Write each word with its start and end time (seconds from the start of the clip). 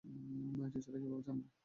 টিচাররা 0.73 0.99
কিভাবে 1.01 1.23
জানবে। 1.27 1.47